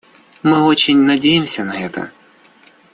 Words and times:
Мы 0.41 0.63
очень 0.63 0.97
надеемся 1.03 1.63
на 1.63 1.73
это. 1.79 2.11